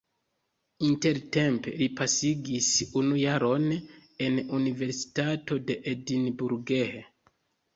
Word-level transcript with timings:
Intertempe 0.85 1.73
li 1.81 1.87
pasigis 1.99 2.69
unu 3.01 3.19
jaron 3.25 3.67
en 4.29 4.41
Universitato 4.61 5.59
de 5.69 5.77
Edinburgh. 5.95 6.75